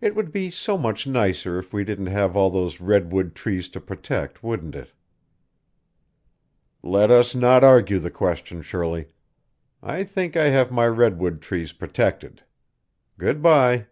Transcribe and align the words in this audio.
It 0.00 0.14
would 0.14 0.32
be 0.32 0.50
so 0.50 0.78
much 0.78 1.06
nicer 1.06 1.58
if 1.58 1.70
we 1.70 1.84
didn't 1.84 2.06
have 2.06 2.34
all 2.34 2.48
those 2.48 2.80
redwood 2.80 3.34
trees 3.34 3.68
to 3.68 3.78
protect, 3.78 4.42
wouldn't 4.42 4.74
it?" 4.74 4.90
"Let 6.82 7.10
us 7.10 7.34
not 7.34 7.62
argue 7.62 7.98
the 7.98 8.10
question, 8.10 8.62
Shirley. 8.62 9.08
I 9.82 10.02
think 10.04 10.34
I 10.34 10.48
have 10.48 10.72
my 10.72 10.86
redwood 10.86 11.42
trees 11.42 11.74
protected. 11.74 12.42
Good 13.18 13.42
bye." 13.42 13.88